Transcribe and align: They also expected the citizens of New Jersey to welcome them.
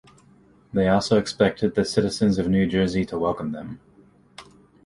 They 0.73 0.87
also 0.87 1.19
expected 1.19 1.75
the 1.75 1.85
citizens 1.85 2.39
of 2.39 2.49
New 2.49 2.65
Jersey 2.65 3.05
to 3.05 3.19
welcome 3.19 3.51
them. 3.51 3.79